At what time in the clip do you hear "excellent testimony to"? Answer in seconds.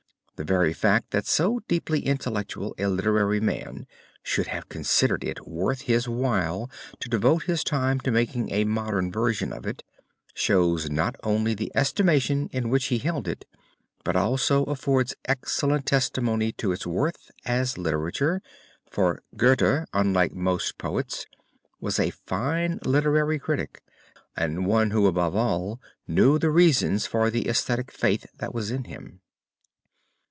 15.25-16.71